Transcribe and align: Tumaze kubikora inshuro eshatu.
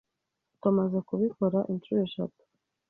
Tumaze 0.61 0.99
kubikora 1.07 1.59
inshuro 1.71 1.99
eshatu. 2.07 2.41